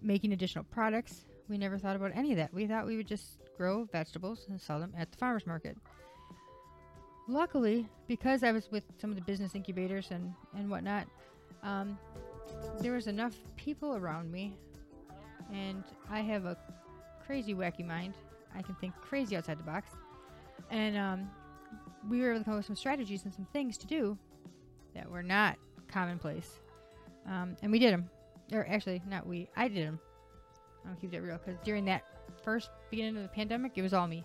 making 0.00 0.32
additional 0.32 0.64
products 0.64 1.24
we 1.48 1.56
never 1.56 1.78
thought 1.78 1.96
about 1.96 2.12
any 2.14 2.32
of 2.32 2.36
that. 2.36 2.52
We 2.52 2.66
thought 2.66 2.86
we 2.86 2.96
would 2.96 3.06
just 3.06 3.38
grow 3.56 3.84
vegetables 3.84 4.46
and 4.48 4.60
sell 4.60 4.78
them 4.78 4.92
at 4.96 5.10
the 5.10 5.16
farmer's 5.16 5.46
market. 5.46 5.76
luckily, 7.26 7.86
because 8.06 8.42
I 8.42 8.52
was 8.52 8.70
with 8.70 8.84
some 8.98 9.10
of 9.10 9.16
the 9.16 9.22
business 9.22 9.54
incubators 9.54 10.08
and, 10.10 10.32
and 10.56 10.70
whatnot, 10.70 11.06
um, 11.62 11.98
there 12.80 12.92
was 12.92 13.06
enough 13.06 13.34
people 13.56 13.96
around 13.96 14.30
me, 14.30 14.56
and 15.52 15.84
I 16.10 16.20
have 16.20 16.46
a 16.46 16.56
crazy, 17.26 17.54
wacky 17.54 17.86
mind. 17.86 18.14
I 18.54 18.62
can 18.62 18.74
think 18.76 18.94
crazy 18.96 19.36
outside 19.36 19.58
the 19.58 19.64
box. 19.64 19.90
And 20.70 20.96
um, 20.96 21.30
we 22.08 22.20
were 22.20 22.30
able 22.30 22.40
to 22.40 22.44
come 22.44 22.54
up 22.54 22.58
with 22.58 22.66
some 22.66 22.76
strategies 22.76 23.24
and 23.24 23.34
some 23.34 23.46
things 23.52 23.76
to 23.78 23.86
do 23.86 24.16
that 24.94 25.10
were 25.10 25.22
not 25.22 25.58
commonplace. 25.90 26.60
Um, 27.26 27.56
and 27.62 27.72
we 27.72 27.78
did 27.78 27.92
them. 27.92 28.08
Or 28.52 28.66
actually, 28.68 29.02
not 29.08 29.26
we. 29.26 29.48
I 29.56 29.68
did 29.68 29.86
them. 29.86 29.98
I'll 30.88 30.96
keep 30.96 31.10
that 31.10 31.22
real 31.22 31.38
because 31.44 31.60
during 31.64 31.84
that 31.86 32.04
first 32.42 32.70
beginning 32.90 33.16
of 33.16 33.22
the 33.22 33.28
pandemic, 33.28 33.72
it 33.76 33.82
was 33.82 33.92
all 33.92 34.06
me. 34.06 34.24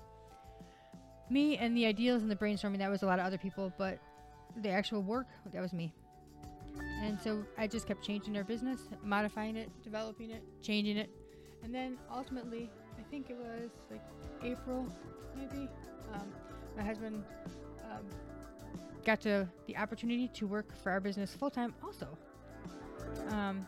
Me 1.29 1.57
and 1.57 1.75
the 1.75 1.85
ideals 1.85 2.21
and 2.21 2.31
the 2.31 2.35
brainstorming, 2.35 2.77
that 2.77 2.89
was 2.89 3.03
a 3.03 3.05
lot 3.05 3.19
of 3.19 3.25
other 3.25 3.37
people, 3.37 3.73
but 3.77 3.99
the 4.61 4.69
actual 4.69 5.01
work, 5.01 5.27
that 5.51 5.61
was 5.61 5.73
me. 5.73 5.93
And 7.01 7.19
so 7.19 7.43
I 7.57 7.67
just 7.67 7.87
kept 7.87 8.03
changing 8.03 8.37
our 8.37 8.43
business, 8.43 8.81
modifying 9.03 9.55
it, 9.55 9.69
developing 9.83 10.31
it, 10.31 10.43
changing 10.61 10.97
it. 10.97 11.09
And 11.63 11.73
then 11.73 11.97
ultimately, 12.11 12.69
I 12.99 13.03
think 13.09 13.29
it 13.29 13.37
was 13.37 13.71
like 13.89 14.01
April, 14.43 14.87
maybe, 15.35 15.69
um, 16.13 16.31
my 16.75 16.83
husband 16.83 17.23
um, 17.83 18.05
got 19.03 19.21
to 19.21 19.47
the 19.67 19.77
opportunity 19.77 20.27
to 20.29 20.47
work 20.47 20.75
for 20.81 20.91
our 20.91 20.99
business 20.99 21.33
full 21.33 21.49
time 21.49 21.73
also. 21.83 22.07
Um, 23.29 23.65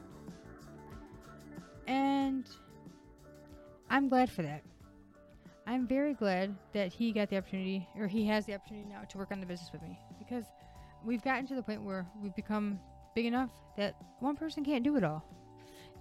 and 1.88 2.48
I'm 3.90 4.10
glad 4.10 4.30
for 4.30 4.42
that. 4.42 4.64
I'm 5.68 5.88
very 5.88 6.14
glad 6.14 6.56
that 6.74 6.94
he 6.94 7.12
got 7.12 7.30
the 7.30 7.38
opportunity, 7.38 7.88
or 7.98 8.08
he 8.08 8.26
has 8.28 8.46
the 8.46 8.54
opportunity 8.54 8.88
now 8.88 9.02
to 9.02 9.18
work 9.18 9.32
on 9.32 9.40
the 9.40 9.46
business 9.46 9.72
with 9.72 9.82
me 9.82 10.00
because 10.20 10.46
we've 11.04 11.24
gotten 11.24 11.48
to 11.48 11.56
the 11.56 11.64
point 11.64 11.82
where 11.84 12.06
we've 12.22 12.36
become 12.36 12.80
big 13.16 13.26
enough 13.26 13.50
that 13.78 13.96
one 14.20 14.36
person 14.36 14.64
can't 14.64 14.84
do 14.84 14.96
it 14.96 15.04
all. 15.04 15.24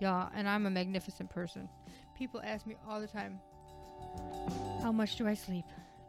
Y'all, 0.00 0.30
and 0.34 0.48
I'm 0.48 0.66
a 0.66 0.70
magnificent 0.70 1.30
person. 1.30 1.68
People 2.18 2.40
ask 2.44 2.66
me 2.66 2.76
all 2.88 3.00
the 3.00 3.06
time, 3.06 3.38
How 4.82 4.92
much 4.92 5.16
do 5.16 5.26
I 5.26 5.34
sleep? 5.34 5.64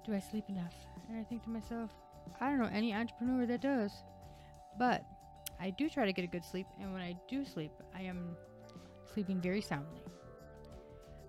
Do 0.05 0.13
I 0.13 0.19
sleep 0.19 0.45
enough? 0.49 0.73
And 1.07 1.19
I 1.19 1.23
think 1.23 1.43
to 1.43 1.49
myself, 1.49 1.91
I 2.39 2.49
don't 2.49 2.59
know 2.59 2.69
any 2.71 2.93
entrepreneur 2.93 3.45
that 3.45 3.61
does. 3.61 3.91
But 4.77 5.05
I 5.59 5.69
do 5.71 5.89
try 5.89 6.05
to 6.05 6.13
get 6.13 6.23
a 6.23 6.27
good 6.27 6.43
sleep, 6.43 6.67
and 6.79 6.91
when 6.91 7.01
I 7.01 7.15
do 7.29 7.45
sleep, 7.45 7.71
I 7.95 8.01
am 8.01 8.35
sleeping 9.13 9.39
very 9.39 9.61
soundly. 9.61 10.01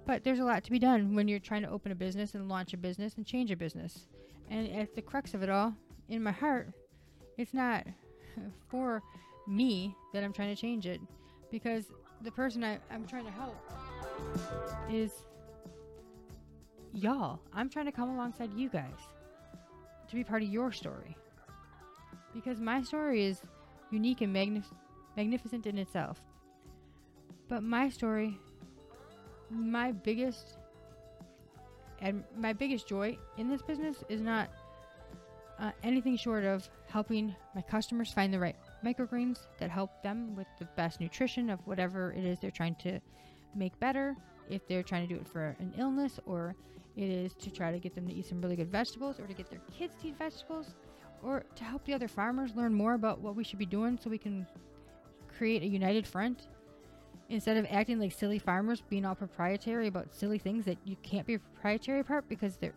But 0.05 0.25
there's 0.25 0.39
a 0.39 0.45
lot 0.45 0.65
to 0.65 0.71
be 0.71 0.79
done 0.79 1.15
when 1.15 1.29
you're 1.29 1.39
trying 1.39 1.63
to 1.63 1.71
open 1.71 1.93
a 1.93 1.95
business 1.95 2.35
and 2.35 2.49
launch 2.49 2.73
a 2.73 2.77
business 2.77 3.15
and 3.17 3.27
change 3.27 3.51
a 3.51 3.57
business. 3.57 4.07
And 4.51 4.71
at 4.73 4.95
the 4.95 5.03
crux 5.03 5.35
of 5.35 5.43
it 5.43 5.51
all, 5.51 5.75
in 6.09 6.23
my 6.23 6.33
heart, 6.33 6.73
it's 7.37 7.55
not 7.55 7.85
for 8.69 9.03
me 9.49 9.95
that 10.13 10.23
I'm 10.23 10.33
trying 10.33 10.55
to 10.55 10.61
change 10.61 10.87
it 10.87 11.01
because 11.51 11.87
the 12.23 12.31
person 12.31 12.65
I, 12.65 12.79
I'm 12.91 13.07
trying 13.07 13.25
to 13.25 13.31
help 13.33 13.57
is 14.91 15.13
y'all. 16.93 17.41
I'm 17.53 17.69
trying 17.69 17.87
to 17.87 17.93
come 17.93 18.11
alongside 18.11 18.53
you 18.55 18.69
guys 18.69 18.95
to 20.09 20.15
be 20.15 20.25
part 20.25 20.43
of 20.43 20.49
your 20.49 20.73
story. 20.73 21.17
Because 22.35 22.61
my 22.61 22.83
story 22.83 23.25
is 23.25 23.41
unique 23.91 24.21
and 24.21 24.35
magnif- 24.35 24.75
magnificent 25.17 25.67
in 25.67 25.79
itself. 25.79 26.21
But 27.49 27.63
my 27.63 27.89
story 27.89 28.39
my 29.51 29.93
biggest 29.93 30.59
and 32.01 32.25
my 32.37 32.53
biggest 32.53 32.87
joy 32.87 33.17
in 33.39 33.49
this 33.49 33.63
business 33.63 34.05
is 34.09 34.21
not 34.21 34.51
uh, 35.59 35.71
anything 35.83 36.17
short 36.17 36.45
of 36.45 36.69
helping 36.87 37.35
my 37.55 37.63
customers 37.63 38.13
find 38.13 38.33
the 38.33 38.39
right 38.39 38.57
microgreens 38.85 39.47
that 39.59 39.71
help 39.71 40.03
them 40.03 40.37
with 40.37 40.47
the 40.59 40.67
best 40.77 41.01
nutrition 41.01 41.49
of 41.49 41.59
whatever 41.67 42.13
it 42.13 42.25
is 42.25 42.39
they're 42.39 42.51
trying 42.51 42.75
to 42.75 43.01
make 43.55 43.79
better. 43.81 44.15
If 44.51 44.69
they're 44.69 44.83
trying 44.83 45.09
to 45.09 45.15
do 45.15 45.19
it 45.19 45.27
for 45.27 45.57
an 45.59 45.73
illness, 45.79 46.21
or 46.27 46.55
it 46.97 47.09
is 47.09 47.35
to 47.35 47.51
try 47.51 47.71
to 47.71 47.79
get 47.79 47.95
them 47.95 48.07
to 48.09 48.15
eat 48.15 48.27
some 48.27 48.41
really 48.41 48.57
good 48.57 48.71
vegetables, 48.71 49.21
or 49.21 49.27
to 49.27 49.35
get 49.35 49.51
their 49.51 49.61
kids 49.77 49.95
to 50.01 50.09
eat 50.09 50.19
vegetables, 50.19 50.75
or 51.23 51.45
to 51.55 51.65
help 51.65 51.85
the 51.85 51.95
other 51.95 52.09
farmers 52.09 52.55
learn 52.55 52.73
more 52.75 52.95
about 52.95 53.21
what 53.21 53.37
we 53.37 53.45
should 53.45 53.59
be 53.59 53.67
doing 53.67 53.99
so 54.03 54.11
we 54.11 54.19
can 54.19 54.47
create 55.37 55.63
a 55.63 55.67
united 55.67 56.07
front. 56.07 56.49
Instead 57.29 57.57
of 57.57 57.67
acting 57.71 57.99
like 57.99 58.13
silly 58.13 58.39
farmers 58.39 58.83
being 58.89 59.05
all 59.05 59.15
proprietary 59.15 59.89
about 59.89 60.15
silly 60.15 60.39
things 60.39 60.65
that 60.65 60.79
you 60.85 60.97
can't 61.03 61.27
be 61.27 61.37
proprietary 61.39 62.01
about 62.01 62.29
because 62.29 62.57
there 62.57 62.73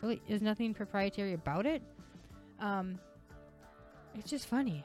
really 0.00 0.22
is 0.28 0.40
nothing 0.40 0.72
proprietary 0.72 1.32
about 1.32 1.66
it 1.66 1.82
um, 2.60 2.98
it's 4.14 4.30
just 4.30 4.46
funny. 4.46 4.84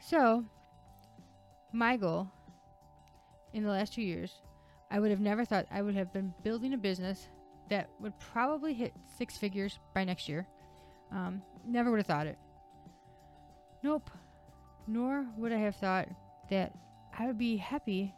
So 0.00 0.44
my 1.72 1.96
goal 1.96 2.28
in 3.52 3.64
the 3.64 3.70
last 3.70 3.94
two 3.94 4.02
years 4.02 4.32
i 4.90 5.00
would 5.00 5.10
have 5.10 5.20
never 5.20 5.44
thought 5.44 5.66
i 5.70 5.82
would 5.82 5.94
have 5.94 6.12
been 6.12 6.32
building 6.42 6.74
a 6.74 6.78
business 6.78 7.28
that 7.68 7.90
would 8.00 8.18
probably 8.18 8.74
hit 8.74 8.92
six 9.18 9.36
figures 9.36 9.78
by 9.94 10.04
next 10.04 10.28
year. 10.28 10.46
Um, 11.10 11.42
never 11.66 11.90
would 11.90 11.98
have 11.98 12.06
thought 12.06 12.26
it. 12.26 12.38
Nope. 13.82 14.10
Nor 14.86 15.26
would 15.36 15.52
i 15.52 15.58
have 15.58 15.76
thought 15.76 16.08
that 16.50 16.72
I 17.18 17.26
would 17.26 17.38
be 17.38 17.56
happy 17.56 18.14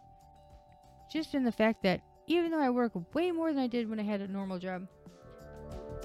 just 1.11 1.35
in 1.35 1.45
the 1.45 1.53
fact 1.53 1.83
that 1.85 2.03
even 2.27 2.51
though 2.51 2.61
I 2.61 2.69
work 2.69 2.93
way 3.15 3.31
more 3.31 3.53
than 3.53 3.63
I 3.63 3.67
did 3.67 3.89
when 3.89 3.99
I 3.99 4.03
had 4.03 4.21
a 4.21 4.29
normal 4.29 4.59
job, 4.59 4.87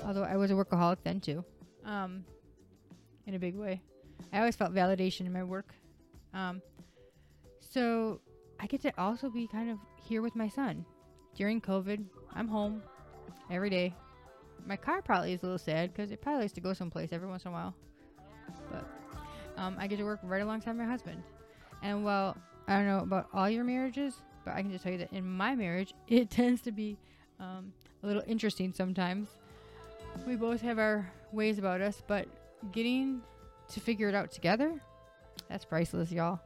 although 0.05 0.23
I 0.23 0.37
was 0.37 0.51
a 0.51 0.53
workaholic 0.53 0.99
then 1.03 1.19
too, 1.19 1.43
um, 1.83 2.23
in 3.25 3.33
a 3.33 3.39
big 3.39 3.55
way, 3.55 3.81
I 4.31 4.39
always 4.39 4.55
felt 4.55 4.73
validation 4.73 5.21
in 5.21 5.33
my 5.33 5.43
work. 5.43 5.73
Um, 6.33 6.61
so 7.59 8.21
I 8.63 8.65
get 8.65 8.81
to 8.83 8.93
also 8.97 9.29
be 9.29 9.45
kind 9.45 9.69
of 9.69 9.77
here 9.97 10.21
with 10.21 10.37
my 10.37 10.47
son 10.47 10.85
during 11.35 11.59
COVID. 11.59 12.01
I'm 12.33 12.47
home 12.47 12.81
every 13.51 13.69
day. 13.69 13.93
My 14.65 14.77
car 14.77 15.01
probably 15.01 15.33
is 15.33 15.43
a 15.43 15.47
little 15.47 15.59
sad 15.59 15.93
because 15.93 16.11
it 16.11 16.21
probably 16.21 16.43
likes 16.43 16.53
to 16.53 16.61
go 16.61 16.71
someplace 16.71 17.09
every 17.11 17.27
once 17.27 17.43
in 17.43 17.49
a 17.49 17.53
while. 17.53 17.75
But 18.71 18.87
um, 19.57 19.75
I 19.77 19.87
get 19.87 19.97
to 19.97 20.05
work 20.05 20.21
right 20.23 20.41
alongside 20.41 20.77
my 20.77 20.85
husband. 20.85 21.21
And 21.81 22.05
while 22.05 22.37
I 22.65 22.77
don't 22.77 22.87
know 22.87 22.99
about 22.99 23.27
all 23.33 23.49
your 23.49 23.65
marriages, 23.65 24.13
but 24.45 24.53
I 24.53 24.61
can 24.61 24.71
just 24.71 24.85
tell 24.85 24.93
you 24.93 24.99
that 24.99 25.11
in 25.11 25.29
my 25.29 25.55
marriage, 25.55 25.93
it 26.07 26.29
tends 26.29 26.61
to 26.61 26.71
be 26.71 26.97
um, 27.41 27.73
a 28.01 28.07
little 28.07 28.23
interesting 28.27 28.71
sometimes. 28.71 29.27
We 30.25 30.37
both 30.37 30.61
have 30.61 30.79
our 30.79 31.11
ways 31.33 31.59
about 31.59 31.81
us, 31.81 32.01
but 32.07 32.29
getting 32.71 33.23
to 33.73 33.81
figure 33.81 34.07
it 34.07 34.15
out 34.15 34.31
together, 34.31 34.79
that's 35.49 35.65
priceless, 35.65 36.13
y'all. 36.13 36.39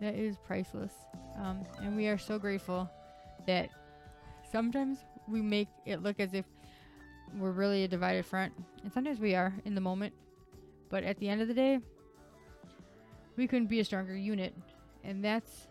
That 0.00 0.14
is 0.14 0.36
priceless. 0.46 0.92
Um, 1.38 1.64
and 1.82 1.96
we 1.96 2.08
are 2.08 2.18
so 2.18 2.38
grateful 2.38 2.90
that 3.46 3.68
sometimes 4.50 4.98
we 5.28 5.40
make 5.42 5.68
it 5.86 6.02
look 6.02 6.20
as 6.20 6.34
if 6.34 6.44
we're 7.38 7.52
really 7.52 7.84
a 7.84 7.88
divided 7.88 8.26
front. 8.26 8.52
And 8.82 8.92
sometimes 8.92 9.20
we 9.20 9.34
are 9.34 9.54
in 9.64 9.74
the 9.74 9.80
moment. 9.80 10.14
But 10.88 11.04
at 11.04 11.18
the 11.18 11.28
end 11.28 11.40
of 11.40 11.48
the 11.48 11.54
day, 11.54 11.78
we 13.36 13.46
couldn't 13.46 13.68
be 13.68 13.80
a 13.80 13.84
stronger 13.84 14.16
unit 14.16 14.54
and 15.04 15.24
that's 15.24 15.66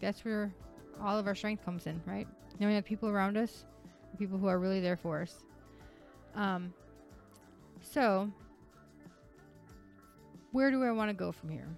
that's 0.00 0.24
where 0.24 0.52
all 1.00 1.18
of 1.18 1.26
our 1.26 1.34
strength 1.34 1.64
comes 1.64 1.86
in, 1.86 2.00
right? 2.06 2.26
Knowing 2.58 2.74
that 2.74 2.84
people 2.84 3.08
around 3.08 3.36
us, 3.36 3.64
people 4.18 4.38
who 4.38 4.46
are 4.46 4.58
really 4.58 4.80
there 4.80 4.96
for 4.96 5.22
us. 5.22 5.44
Um, 6.34 6.72
so, 7.82 8.30
where 10.52 10.70
do 10.70 10.82
I 10.82 10.90
want 10.90 11.10
to 11.10 11.14
go 11.14 11.32
from 11.32 11.50
here? 11.50 11.68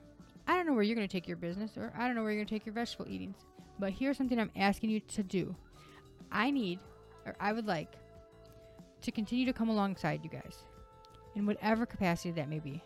I 0.53 0.57
don't 0.57 0.67
know 0.67 0.75
where 0.75 0.83
you're 0.83 0.97
going 0.97 1.09
to 1.09 1.13
take 1.13 1.27
your 1.27 1.39
business, 1.39 1.79
or 1.79 1.95
I 1.97 2.07
don't 2.07 2.15
know 2.15 2.23
where 2.23 2.31
you're 2.31 2.41
going 2.41 2.49
to 2.49 2.55
take 2.55 2.67
your 2.67 2.75
vegetable 2.75 3.09
eatings. 3.09 3.39
But 3.79 3.93
here's 3.93 4.19
something 4.19 4.39
I'm 4.39 4.51
asking 4.55 4.91
you 4.91 5.01
to 5.01 5.23
do. 5.23 5.57
I 6.31 6.51
need, 6.51 6.79
or 7.25 7.35
I 7.41 7.55
would 7.55 7.67
like, 7.67 7.95
to 9.01 9.11
continue 9.11 9.47
to 9.47 9.55
come 9.55 9.71
alongside 9.71 10.23
you 10.23 10.29
guys 10.29 10.59
in 11.37 11.47
whatever 11.47 11.87
capacity 11.87 12.33
that 12.33 12.51
may 12.51 12.59
be. 12.59 12.83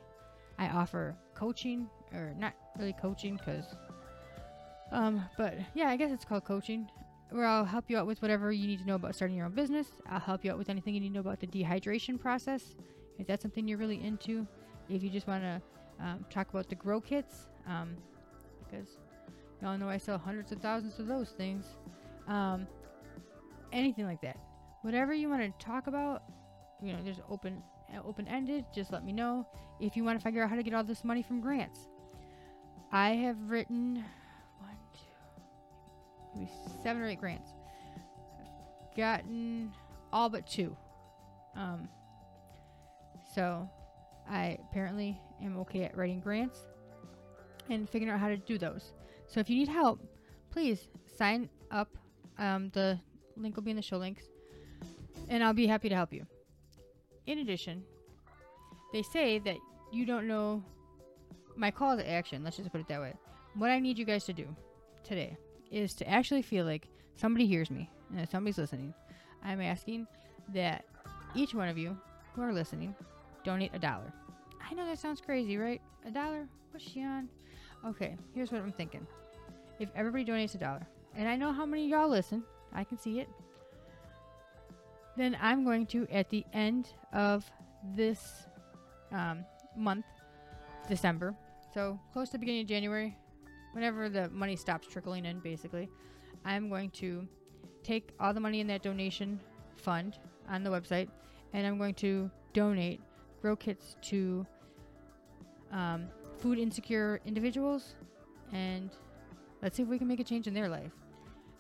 I 0.61 0.69
offer 0.69 1.17
coaching, 1.35 1.91
or 2.15 2.35
not 2.39 2.55
really 2.79 2.95
coaching 3.01 3.37
because 3.37 3.65
um, 4.93 5.25
but 5.37 5.55
yeah, 5.75 5.89
I 5.89 5.97
guess 5.97 6.13
it's 6.13 6.25
called 6.25 6.45
coaching, 6.45 6.89
where 7.31 7.47
I'll 7.47 7.65
help 7.65 7.87
you 7.89 7.99
out 7.99 8.07
with 8.07 8.23
whatever 8.23 8.53
you 8.53 8.69
need 8.69 8.79
to 8.79 8.87
know 8.87 8.95
about 8.95 9.17
starting 9.17 9.37
your 9.37 9.47
own 9.47 9.53
business. 9.55 9.89
I'll 10.09 10.21
help 10.21 10.45
you 10.45 10.53
out 10.53 10.59
with 10.59 10.71
anything 10.71 10.95
you 10.95 11.01
need 11.01 11.09
to 11.09 11.15
know 11.15 11.21
about 11.21 11.41
the 11.41 11.49
dehydration 11.49 12.21
process, 12.21 12.77
if 13.19 13.27
that's 13.27 13.43
something 13.43 13.67
you're 13.67 13.79
really 13.79 14.01
into. 14.05 14.47
If 14.89 15.03
you 15.03 15.11
just 15.11 15.27
want 15.27 15.43
to 15.43 15.61
um, 16.01 16.25
talk 16.31 16.49
about 16.51 16.69
the 16.69 16.77
grow 16.77 17.01
kits, 17.01 17.49
um, 17.67 17.97
because 18.65 18.89
y'all 19.63 19.79
know 19.79 19.89
I 19.89 19.99
sell 19.99 20.19
hundreds 20.19 20.53
of 20.53 20.61
thousands 20.61 20.99
of 20.99 21.07
those 21.07 21.31
things. 21.31 21.67
Um, 22.29 22.67
anything 23.73 24.05
like 24.07 24.21
that, 24.23 24.39
whatever 24.83 25.13
you 25.15 25.29
want 25.29 25.43
to 25.43 25.65
talk 25.65 25.87
about, 25.87 26.23
you 26.83 26.93
know, 26.93 26.99
there's 27.03 27.21
open 27.31 27.63
open 28.05 28.27
ended. 28.29 28.65
Just 28.75 28.93
let 28.93 29.05
me 29.05 29.13
know 29.13 29.47
if 29.81 29.97
you 29.97 30.05
want 30.05 30.19
to 30.19 30.25
figure 30.25 30.43
out 30.43 30.51
how 30.51 30.57
to 30.57 30.63
get 30.63 30.75
all 30.75 30.85
this 30.85 31.05
money 31.05 31.23
from 31.23 31.41
grants. 31.41 31.81
I 32.93 33.11
have 33.11 33.37
written 33.49 34.05
one, 34.59 34.77
two, 34.93 36.35
maybe 36.35 36.51
seven 36.83 37.03
or 37.03 37.09
eight 37.09 37.21
grants. 37.21 37.51
I've 38.91 38.97
gotten 38.97 39.73
all 40.13 40.29
but 40.29 40.47
two. 40.47 40.77
Um, 41.55 41.89
So 43.35 43.69
I 44.29 44.59
apparently 44.71 45.21
am 45.43 45.59
okay 45.59 45.85
at 45.85 45.97
writing 45.97 46.21
grants 46.21 46.59
and 47.69 47.89
figuring 47.89 48.13
out 48.13 48.21
how 48.21 48.29
to 48.29 48.37
do 48.37 48.59
those. 48.59 48.93
So 49.27 49.41
if 49.41 49.51
you 49.51 49.57
need 49.57 49.69
help, 49.69 50.01
please 50.51 50.89
sign 51.17 51.49
up. 51.71 51.89
Um, 52.39 52.71
the 52.75 52.99
link 53.37 53.57
will 53.57 53.63
be 53.63 53.71
in 53.71 53.77
the 53.77 53.83
show 53.83 53.97
links, 53.97 54.25
and 55.29 55.43
I'll 55.43 55.55
be 55.55 55.67
happy 55.67 55.89
to 55.89 55.95
help 55.95 56.13
you. 56.13 56.27
In 57.27 57.39
addition, 57.39 57.83
they 58.93 59.03
say 59.03 59.39
that 59.41 59.57
you 59.93 60.07
don't 60.07 60.29
know 60.29 60.63
my 61.57 61.71
call 61.71 61.97
to 61.97 62.09
action. 62.09 62.45
Let's 62.45 62.59
just 62.59 62.71
put 62.71 62.81
it 62.81 62.89
that 62.89 63.01
way. 63.01 63.15
What 63.55 63.71
I 63.71 63.81
need 63.81 63.99
you 63.99 64.05
guys 64.05 64.25
to 64.25 64.33
do 64.33 64.47
today 65.03 65.37
is 65.71 65.95
to 65.95 66.09
actually 66.09 66.43
feel 66.43 66.65
like 66.65 66.89
somebody 67.15 67.47
hears 67.47 67.71
me 67.71 67.91
and 68.11 68.19
that 68.19 68.31
somebody's 68.31 68.59
listening. 68.59 68.95
I'm 69.43 69.61
asking 69.61 70.07
that 70.53 70.85
each 71.35 71.55
one 71.55 71.69
of 71.69 71.79
you 71.79 71.97
who 72.35 72.43
are 72.43 72.53
listening 72.53 72.95
donate 73.45 73.73
a 73.75 73.79
dollar. 73.79 74.13
I 74.69 74.75
know 74.75 74.87
that 74.87 74.99
sounds 74.99 75.21
crazy, 75.21 75.57
right? 75.57 75.81
A 76.07 76.11
dollar? 76.11 76.49
What's 76.71 76.89
she 76.91 77.03
on? 77.03 77.29
Okay, 77.87 78.17
here's 78.35 78.51
what 78.51 78.61
I'm 78.61 78.73
thinking. 78.73 79.07
If 79.79 79.91
everybody 79.95 80.25
donates 80.25 80.55
a 80.55 80.59
dollar, 80.59 80.87
and 81.15 81.29
I 81.29 81.37
know 81.37 81.53
how 81.53 81.65
many 81.65 81.85
of 81.85 81.91
y'all 81.91 82.09
listen, 82.09 82.43
I 82.73 82.83
can 82.83 82.99
see 82.99 83.21
it, 83.21 83.29
then 85.17 85.37
I'm 85.41 85.65
going 85.65 85.87
to, 85.87 86.07
at 86.11 86.29
the 86.31 86.45
end 86.53 86.89
of 87.13 87.51
this 87.95 88.47
um, 89.13 89.45
month, 89.77 90.07
December, 90.89 91.35
so 91.73 91.99
close 92.13 92.29
to 92.29 92.33
the 92.33 92.39
beginning 92.39 92.63
of 92.63 92.69
January, 92.69 93.17
whenever 93.73 94.09
the 94.09 94.29
money 94.31 94.57
stops 94.57 94.89
trickling 94.89 95.27
in, 95.27 95.39
basically, 95.41 95.89
I'm 96.45 96.69
going 96.69 96.91
to 96.91 97.27
take 97.83 98.11
all 98.19 98.35
the 98.35 98.41
money 98.41 98.61
in 98.61 98.67
that 98.67 98.83
donation 98.83 99.39
fund 99.77 100.19
on 100.49 100.65
the 100.65 100.71
website 100.71 101.09
and 101.53 101.67
I'm 101.67 101.79
going 101.79 101.95
to 101.95 102.31
donate 102.53 103.01
grow 103.47 103.55
kits 103.55 103.97
to 104.03 104.45
um, 105.73 106.07
food 106.39 106.59
insecure 106.59 107.21
individuals 107.25 107.95
and 108.53 108.91
let's 109.63 109.77
see 109.77 109.83
if 109.83 109.89
we 109.89 109.99
can 109.99 110.07
make 110.07 110.21
a 110.21 110.25
change 110.25 110.47
in 110.47 110.55
their 110.55 110.69
life. 110.69 110.93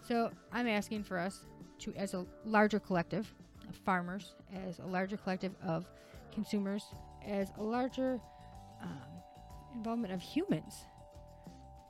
So 0.06 0.30
I'm 0.52 0.68
asking 0.68 1.04
for 1.04 1.18
us 1.18 1.46
to, 1.80 1.94
as 1.94 2.14
a 2.14 2.24
larger 2.44 2.78
collective 2.78 3.32
of 3.68 3.74
farmers, 3.76 4.34
as 4.66 4.78
a 4.78 4.86
larger 4.86 5.16
collective 5.16 5.54
of 5.64 5.86
consumers, 6.32 6.84
as 7.26 7.50
a 7.58 7.62
larger 7.62 8.20
um, 8.82 9.22
involvement 9.74 10.12
of 10.12 10.22
humans, 10.22 10.74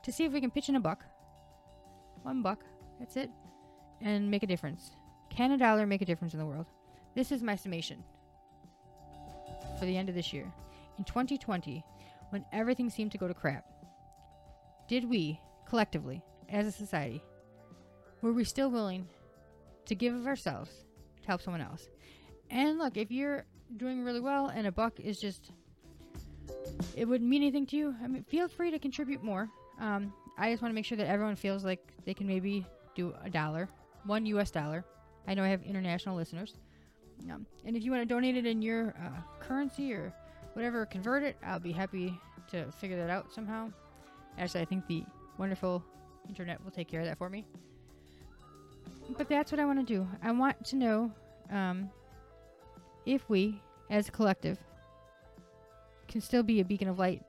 to 0.03 0.11
see 0.11 0.23
if 0.23 0.31
we 0.31 0.41
can 0.41 0.49
pitch 0.49 0.69
in 0.69 0.75
a 0.75 0.79
buck. 0.79 1.03
One 2.23 2.41
buck, 2.41 2.63
that's 2.99 3.17
it, 3.17 3.29
and 4.01 4.29
make 4.31 4.43
a 4.43 4.47
difference. 4.47 4.91
Can 5.29 5.51
a 5.51 5.57
dollar 5.57 5.85
make 5.85 6.01
a 6.01 6.05
difference 6.05 6.33
in 6.33 6.39
the 6.39 6.45
world? 6.45 6.65
This 7.15 7.31
is 7.31 7.43
my 7.43 7.55
summation 7.55 8.03
for 9.79 9.85
the 9.85 9.95
end 9.95 10.09
of 10.09 10.15
this 10.15 10.33
year. 10.33 10.51
In 10.97 11.03
2020, 11.03 11.83
when 12.29 12.45
everything 12.51 12.89
seemed 12.89 13.11
to 13.11 13.17
go 13.17 13.27
to 13.27 13.33
crap, 13.33 13.65
did 14.87 15.09
we, 15.09 15.39
collectively, 15.67 16.21
as 16.49 16.65
a 16.65 16.71
society, 16.71 17.23
were 18.21 18.33
we 18.33 18.43
still 18.43 18.69
willing 18.69 19.07
to 19.85 19.95
give 19.95 20.13
of 20.13 20.27
ourselves 20.27 20.71
to 21.21 21.27
help 21.27 21.41
someone 21.41 21.61
else? 21.61 21.89
And 22.49 22.77
look, 22.77 22.97
if 22.97 23.11
you're 23.11 23.45
doing 23.75 24.03
really 24.03 24.21
well 24.21 24.47
and 24.47 24.67
a 24.67 24.71
buck 24.71 24.99
is 24.99 25.19
just, 25.19 25.51
it 26.95 27.05
wouldn't 27.05 27.29
mean 27.29 27.41
anything 27.41 27.65
to 27.67 27.75
you, 27.75 27.95
I 28.03 28.07
mean, 28.07 28.23
feel 28.23 28.47
free 28.47 28.71
to 28.71 28.79
contribute 28.79 29.23
more. 29.23 29.49
Um, 29.79 30.13
I 30.37 30.51
just 30.51 30.61
want 30.61 30.71
to 30.71 30.75
make 30.75 30.85
sure 30.85 30.97
that 30.97 31.07
everyone 31.07 31.35
feels 31.35 31.63
like 31.63 31.93
they 32.05 32.13
can 32.13 32.27
maybe 32.27 32.65
do 32.95 33.13
a 33.23 33.29
dollar, 33.29 33.69
one 34.05 34.25
US 34.27 34.51
dollar. 34.51 34.85
I 35.27 35.33
know 35.33 35.43
I 35.43 35.49
have 35.49 35.63
international 35.63 36.15
listeners. 36.15 36.55
Um, 37.31 37.45
and 37.65 37.75
if 37.75 37.83
you 37.83 37.91
want 37.91 38.01
to 38.01 38.05
donate 38.05 38.37
it 38.37 38.45
in 38.45 38.61
your 38.61 38.95
uh, 39.01 39.21
currency 39.39 39.93
or 39.93 40.13
whatever, 40.57 40.87
convert 40.87 41.21
it, 41.21 41.37
I'll 41.45 41.59
be 41.59 41.71
happy 41.71 42.19
to 42.49 42.65
figure 42.71 42.97
that 42.97 43.11
out 43.11 43.31
somehow. 43.31 43.71
Actually, 44.39 44.61
I 44.61 44.65
think 44.65 44.87
the 44.87 45.03
wonderful 45.37 45.83
internet 46.27 46.63
will 46.63 46.71
take 46.71 46.87
care 46.87 46.99
of 46.99 47.05
that 47.05 47.19
for 47.19 47.29
me. 47.29 47.45
But 49.15 49.29
that's 49.29 49.51
what 49.51 49.61
I 49.61 49.65
want 49.65 49.77
to 49.77 49.85
do. 49.85 50.07
I 50.23 50.31
want 50.31 50.65
to 50.65 50.75
know 50.75 51.11
um, 51.51 51.91
if 53.05 53.29
we, 53.29 53.61
as 53.91 54.07
a 54.07 54.11
collective, 54.11 54.57
can 56.07 56.21
still 56.21 56.41
be 56.41 56.59
a 56.59 56.65
beacon 56.65 56.87
of 56.87 56.97
light, 56.97 57.21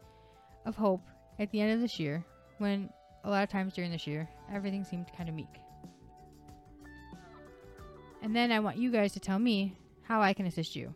of 0.65 0.75
hope 0.75 1.03
at 1.39 1.51
the 1.51 1.61
end 1.61 1.73
of 1.73 1.81
this 1.81 2.01
year 2.01 2.25
when 2.57 2.89
a 3.25 3.31
lot 3.31 3.43
of 3.43 3.51
times 3.51 3.75
during 3.75 3.91
this 3.91 4.07
year 4.07 4.27
everything 4.51 4.85
seemed 4.85 5.07
kind 5.15 5.29
of 5.29 5.35
meek. 5.35 5.61
And 8.23 8.35
then 8.35 8.51
I 8.51 8.61
want 8.61 8.79
you 8.79 8.91
guys 8.91 9.13
to 9.13 9.21
tell 9.21 9.39
me 9.39 9.77
how 10.05 10.23
I 10.23 10.33
can 10.33 10.47
assist 10.47 10.75
you. 10.75 10.95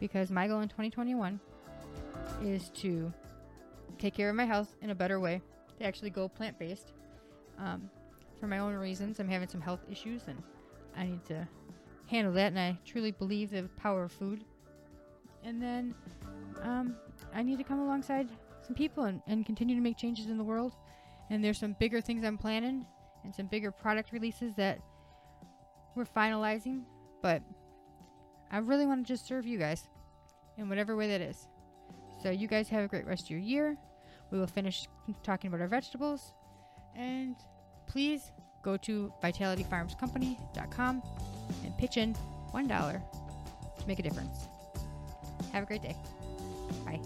Because 0.00 0.30
my 0.30 0.46
goal 0.46 0.60
in 0.60 0.68
2021 0.68 1.40
is 2.42 2.70
to 2.70 3.12
take 3.98 4.14
care 4.14 4.28
of 4.28 4.36
my 4.36 4.44
health 4.44 4.74
in 4.82 4.90
a 4.90 4.94
better 4.94 5.20
way, 5.20 5.40
to 5.78 5.84
actually 5.84 6.10
go 6.10 6.28
plant 6.28 6.58
based. 6.58 6.92
Um, 7.58 7.90
for 8.38 8.46
my 8.46 8.58
own 8.58 8.74
reasons, 8.74 9.18
I'm 9.18 9.28
having 9.28 9.48
some 9.48 9.60
health 9.60 9.80
issues 9.90 10.22
and 10.28 10.42
I 10.96 11.04
need 11.04 11.24
to 11.26 11.48
handle 12.06 12.32
that. 12.34 12.48
And 12.48 12.58
I 12.58 12.78
truly 12.84 13.12
believe 13.12 13.50
the 13.50 13.68
power 13.76 14.04
of 14.04 14.12
food. 14.12 14.44
And 15.42 15.62
then 15.62 15.94
um, 16.62 16.96
I 17.34 17.42
need 17.42 17.58
to 17.58 17.64
come 17.64 17.80
alongside 17.80 18.28
some 18.66 18.74
people 18.74 19.04
and, 19.04 19.22
and 19.26 19.46
continue 19.46 19.76
to 19.76 19.80
make 19.80 19.96
changes 19.96 20.26
in 20.26 20.36
the 20.36 20.44
world. 20.44 20.74
And 21.30 21.42
there's 21.42 21.58
some 21.58 21.76
bigger 21.78 22.00
things 22.00 22.24
I'm 22.24 22.38
planning 22.38 22.84
and 23.24 23.34
some 23.34 23.46
bigger 23.46 23.70
product 23.70 24.12
releases 24.12 24.54
that 24.56 24.80
we're 25.94 26.04
finalizing, 26.04 26.82
but 27.22 27.42
I 28.50 28.58
really 28.58 28.86
want 28.86 29.06
to 29.06 29.12
just 29.12 29.26
serve 29.26 29.46
you 29.46 29.58
guys 29.58 29.88
in 30.56 30.68
whatever 30.68 30.96
way 30.96 31.08
that 31.08 31.20
is. 31.20 31.48
So 32.22 32.30
you 32.30 32.48
guys 32.48 32.68
have 32.68 32.84
a 32.84 32.88
great 32.88 33.06
rest 33.06 33.24
of 33.24 33.30
your 33.30 33.40
year. 33.40 33.76
We 34.30 34.38
will 34.38 34.46
finish 34.46 34.86
talking 35.22 35.48
about 35.48 35.60
our 35.60 35.68
vegetables. 35.68 36.32
And 36.94 37.36
please 37.86 38.32
go 38.62 38.76
to 38.78 39.12
vitalityfarmscompany.com 39.22 41.02
and 41.64 41.78
pitch 41.78 41.96
in 41.96 42.16
$1 42.52 43.02
to 43.78 43.86
make 43.86 43.98
a 43.98 44.02
difference. 44.02 44.46
Have 45.52 45.62
a 45.62 45.66
great 45.66 45.82
day. 45.82 45.96
Bye. 46.84 47.00